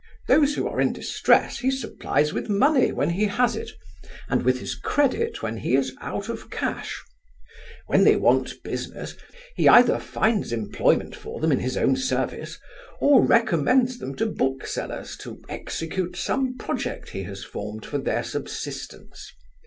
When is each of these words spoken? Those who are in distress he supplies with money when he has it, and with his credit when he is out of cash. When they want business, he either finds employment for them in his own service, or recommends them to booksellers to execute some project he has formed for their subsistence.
Those 0.27 0.55
who 0.55 0.67
are 0.67 0.81
in 0.81 0.93
distress 0.93 1.59
he 1.59 1.69
supplies 1.69 2.33
with 2.33 2.49
money 2.49 2.91
when 2.91 3.11
he 3.11 3.25
has 3.25 3.55
it, 3.55 3.69
and 4.27 4.41
with 4.41 4.59
his 4.59 4.73
credit 4.73 5.43
when 5.43 5.57
he 5.57 5.75
is 5.75 5.95
out 6.01 6.27
of 6.27 6.49
cash. 6.49 6.99
When 7.85 8.03
they 8.03 8.15
want 8.15 8.63
business, 8.63 9.15
he 9.55 9.67
either 9.69 9.99
finds 9.99 10.51
employment 10.51 11.15
for 11.15 11.39
them 11.39 11.51
in 11.51 11.59
his 11.59 11.77
own 11.77 11.95
service, 11.95 12.57
or 12.99 13.23
recommends 13.23 13.99
them 13.99 14.15
to 14.15 14.25
booksellers 14.25 15.15
to 15.17 15.39
execute 15.49 16.15
some 16.17 16.57
project 16.57 17.11
he 17.11 17.21
has 17.25 17.43
formed 17.43 17.85
for 17.85 17.99
their 17.99 18.23
subsistence. 18.23 19.31